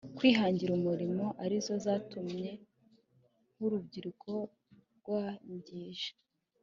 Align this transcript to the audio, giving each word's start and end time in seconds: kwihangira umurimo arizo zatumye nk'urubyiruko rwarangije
kwihangira 0.17 0.71
umurimo 0.79 1.25
arizo 1.43 1.73
zatumye 1.85 2.49
nk'urubyiruko 3.55 4.31
rwarangije 4.97 6.09